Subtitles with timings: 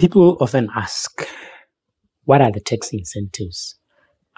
[0.00, 1.28] People often ask,
[2.24, 3.74] what are the tax incentives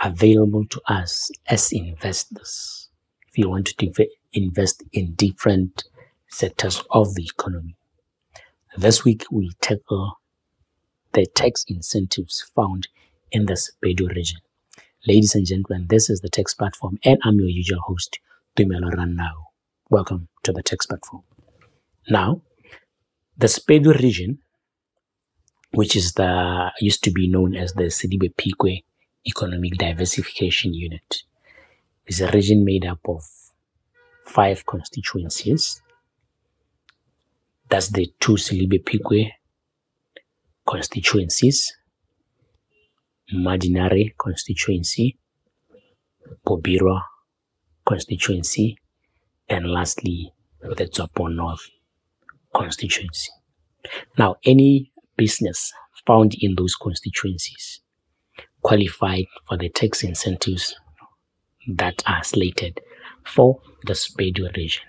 [0.02, 2.88] available to us as investors
[3.28, 5.84] if you want to invest in different
[6.28, 7.76] sectors of the economy?
[8.76, 10.18] This week, we tackle
[11.12, 12.88] the tax incentives found
[13.30, 14.40] in the SPEDU region.
[15.06, 18.18] Ladies and gentlemen, this is the Tax Platform, and I'm your usual host,
[18.56, 19.44] Tumelo Ranao.
[19.90, 21.22] Welcome to the Tax Platform.
[22.10, 22.42] Now,
[23.38, 24.40] the SPEDU region
[25.72, 28.84] which is the used to be known as the Selebi-Phikwe
[29.26, 31.22] Economic Diversification Unit,
[32.06, 33.22] is a region made up of
[34.26, 35.80] five constituencies.
[37.68, 39.30] That's the two Selebi-Phikwe
[40.66, 41.74] constituencies,
[43.34, 45.18] Mmadinare constituency,
[46.46, 47.00] Bobirwa
[47.86, 48.76] constituency,
[49.48, 51.70] and lastly, the Tswapong North
[52.54, 53.30] constituency.
[54.18, 54.91] Now, any
[55.22, 55.72] business
[56.04, 57.80] found in those constituencies
[58.60, 60.74] qualified for the tax incentives
[61.68, 62.80] that are slated
[63.24, 64.82] for the SPEDU region.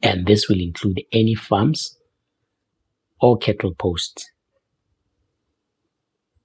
[0.00, 1.98] And this will include any farms
[3.20, 4.30] or cattle posts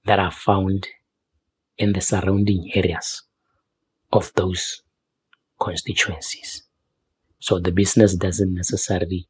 [0.04, 0.88] that are found
[1.78, 3.22] in the surrounding areas
[4.12, 4.82] of those
[5.60, 6.64] constituencies.
[7.38, 9.28] So the business doesn't necessarily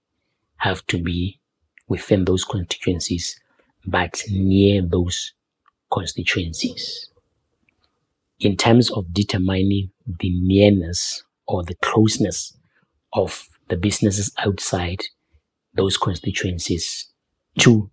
[0.56, 1.41] have to be
[1.88, 3.38] within those constituencies,
[3.86, 5.32] but near those
[5.90, 7.08] constituencies.
[8.40, 12.56] In terms of determining the nearness or the closeness
[13.12, 15.00] of the businesses outside
[15.74, 17.10] those constituencies
[17.58, 17.90] to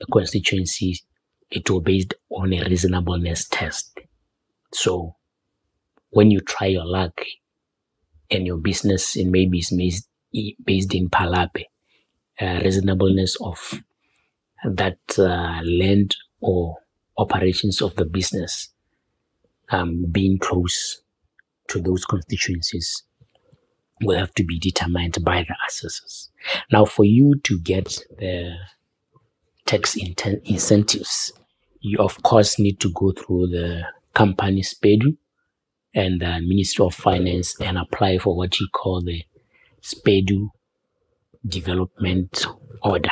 [0.00, 1.02] the constituencies,
[1.50, 3.98] it will be based on a reasonableness test.
[4.72, 5.16] So
[6.10, 7.20] when you try your luck
[8.30, 10.06] and your business and maybe is
[10.64, 11.75] based in Palapye, uh,
[12.40, 13.80] reasonableness of
[14.64, 16.76] that uh, land or
[17.18, 18.70] operations of the business
[19.70, 21.02] um, being close
[21.68, 23.04] to those constituencies
[24.02, 26.30] will have to be determined by the assessors.
[26.70, 28.54] Now, for you to get the
[29.64, 31.32] tax in- incentives,
[31.80, 33.84] you of course need to go through the
[34.14, 35.16] company SPEDU
[35.94, 39.22] and the Ministry of Finance and apply for what you call the
[39.82, 40.50] SPEDU
[41.46, 42.46] development
[42.82, 43.10] order.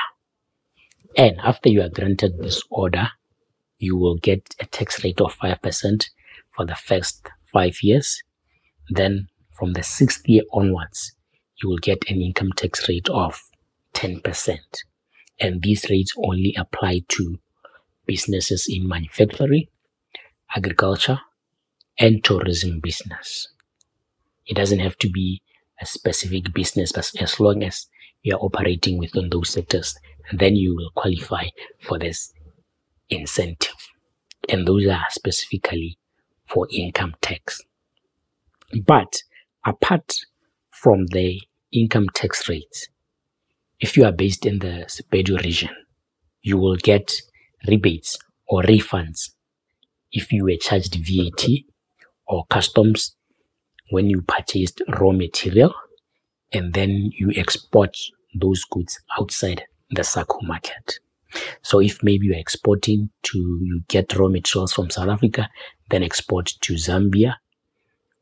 [1.16, 3.08] And after you are granted this order,
[3.78, 6.04] you will get a tax rate of 5%
[6.56, 8.22] for the first five years.
[8.90, 11.12] Then from the sixth year onwards,
[11.62, 13.40] you will get an income tax rate of
[13.94, 14.58] 10%.
[15.40, 17.38] And these rates only apply to
[18.06, 19.66] businesses in manufacturing,
[20.54, 21.20] agriculture,
[21.98, 23.48] and tourism business.
[24.46, 25.42] It doesn't have to be
[25.80, 27.86] a specific business, but as long as
[28.24, 29.94] you are operating within those sectors,
[30.32, 31.44] then you will qualify
[31.80, 32.32] for this
[33.10, 33.76] incentive.
[34.48, 35.98] And those are specifically
[36.46, 37.60] for income tax.
[38.86, 39.22] But
[39.64, 40.14] apart
[40.70, 41.40] from the
[41.70, 42.88] income tax rates,
[43.78, 45.70] if you are based in the SPEDU region,
[46.42, 47.12] you will get
[47.68, 48.18] rebates
[48.48, 49.30] or refunds
[50.12, 51.46] if you were charged VAT
[52.26, 53.16] or customs
[53.90, 55.74] when you purchased raw material
[56.52, 57.96] and then you export
[58.34, 60.98] those goods outside the SACU market.
[61.62, 65.48] So if maybe you're exporting to, you get raw materials from South Africa,
[65.90, 67.36] then export to Zambia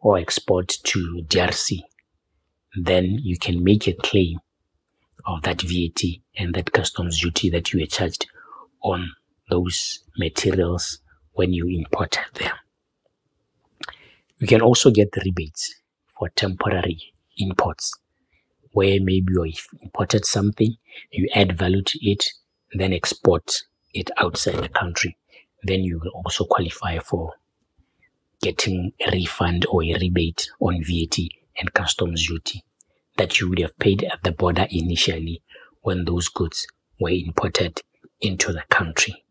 [0.01, 1.83] or export to DRC,
[2.75, 4.39] then you can make a claim
[5.27, 6.03] of that VAT
[6.37, 8.27] and that customs duty that you were charged
[8.83, 9.13] on
[9.51, 10.99] those materials
[11.33, 12.53] when you imported them.
[14.39, 15.75] You can also get rebates
[16.19, 16.99] for temporary
[17.39, 17.95] imports
[18.73, 19.53] where maybe you
[19.83, 20.77] imported something,
[21.11, 22.25] you add value to it,
[22.75, 23.63] then export
[23.95, 25.17] it outside the country.
[25.63, 27.35] Then you will also qualify for
[28.43, 31.19] getting a refund or a rebate on VAT
[31.59, 32.65] and customs duty
[33.17, 35.43] that you would have paid at the border initially
[35.83, 36.67] when those goods
[36.99, 37.81] were imported
[38.21, 39.25] into the country.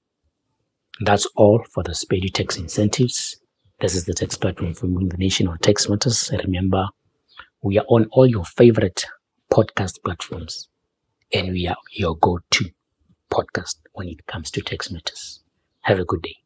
[1.01, 3.37] That's all for the SPEDU tax incentives.
[3.79, 6.31] This is the tax platform for the nation on tax matters.
[6.43, 6.87] Remember,
[7.63, 9.05] we are on all your favorite
[9.51, 10.69] podcast platforms,
[11.33, 12.65] and we are your go to
[13.31, 15.41] podcast when it comes to tax matters.
[15.81, 16.40] Have a good day.